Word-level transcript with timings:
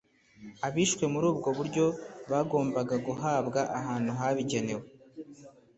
abishwe 0.67 1.03
muri 1.13 1.25
ubwo 1.31 1.49
buryo 1.57 1.85
bagombaga 2.31 2.95
guhambwa 3.07 3.61
ahantu 3.79 4.11
habigenewe. 4.19 4.83